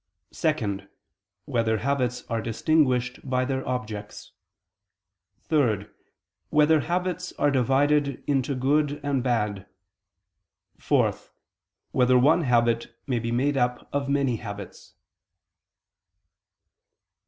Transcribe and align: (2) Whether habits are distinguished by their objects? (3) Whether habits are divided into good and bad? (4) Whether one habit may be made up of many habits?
(2) 0.31 0.87
Whether 1.45 1.77
habits 1.77 2.23
are 2.27 2.41
distinguished 2.41 3.19
by 3.23 3.45
their 3.45 3.63
objects? 3.67 4.31
(3) 5.43 5.85
Whether 6.49 6.79
habits 6.79 7.33
are 7.33 7.51
divided 7.51 8.23
into 8.25 8.55
good 8.55 8.99
and 9.03 9.21
bad? 9.21 9.67
(4) 10.79 11.13
Whether 11.91 12.17
one 12.17 12.45
habit 12.45 12.97
may 13.05 13.19
be 13.19 13.31
made 13.31 13.57
up 13.57 13.87
of 13.93 14.09
many 14.09 14.37
habits? 14.37 14.95